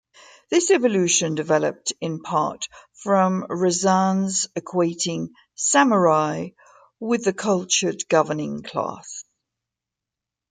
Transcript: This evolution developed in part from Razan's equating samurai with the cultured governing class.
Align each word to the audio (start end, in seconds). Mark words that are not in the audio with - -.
This 0.49 0.71
evolution 0.71 1.35
developed 1.35 1.93
in 2.01 2.23
part 2.23 2.67
from 2.91 3.43
Razan's 3.43 4.47
equating 4.57 5.27
samurai 5.53 6.47
with 6.99 7.23
the 7.23 7.33
cultured 7.33 8.05
governing 8.09 8.63
class. 8.63 9.23